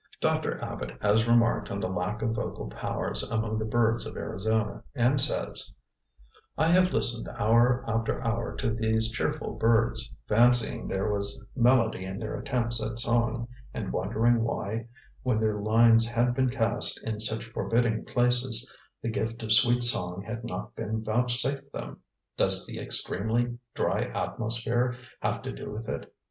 [0.19, 0.57] Dr.
[0.63, 5.21] Abbott has remarked on the lack of vocal powers among the birds of Arizona, and
[5.21, 5.77] says:
[6.57, 12.35] "I listened hour after hour to these cheerful birds, fancying there was melody in their
[12.35, 14.87] attempts at song, and wondering why,
[15.21, 20.23] when their lines had been cast in such forbidding places, the gift of sweet song
[20.23, 21.99] had not been vouchsafed them.
[22.37, 26.11] Does the extremely dry atmosphere have to do with it?